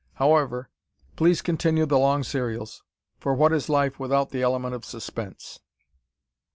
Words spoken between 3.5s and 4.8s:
is life without the element